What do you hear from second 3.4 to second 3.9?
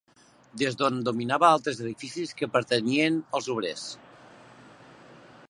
als obrers